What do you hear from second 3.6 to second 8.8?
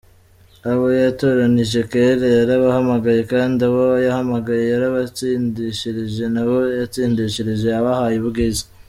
abo yahamagaye yarabatsindishirije n’abo yatsindishirije yabahaye ubwiza.